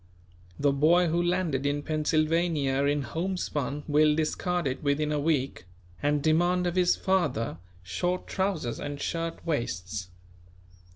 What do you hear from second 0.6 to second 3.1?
boy who landed in Pennsylvania in